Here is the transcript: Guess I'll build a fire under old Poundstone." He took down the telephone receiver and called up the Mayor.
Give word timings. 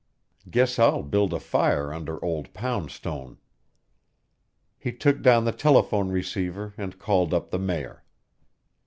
Guess 0.49 0.79
I'll 0.79 1.03
build 1.03 1.31
a 1.31 1.39
fire 1.39 1.93
under 1.93 2.19
old 2.25 2.51
Poundstone." 2.55 3.37
He 4.79 4.91
took 4.91 5.21
down 5.21 5.45
the 5.45 5.51
telephone 5.51 6.09
receiver 6.09 6.73
and 6.75 6.97
called 6.97 7.35
up 7.35 7.51
the 7.51 7.59
Mayor. 7.59 8.03